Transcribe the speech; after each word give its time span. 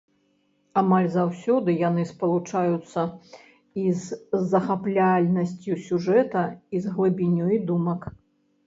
Амаль 0.81 1.09
заўсёды 1.15 1.75
яны 1.89 2.05
спалучаюцца 2.13 3.01
і 3.85 3.95
з 4.07 4.43
захапляльнасцю 4.55 5.81
сюжэта, 5.91 6.41
і 6.77 6.87
з 6.87 6.97
глыбінёй 6.97 7.55
думак. 7.71 8.01